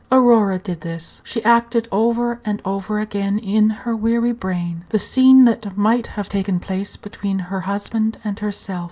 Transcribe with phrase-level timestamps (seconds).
[0.11, 1.21] Aurora did this.
[1.23, 6.27] She acted over and over again in her weary brain the scene that might have
[6.27, 8.79] taken place between her husband and herself.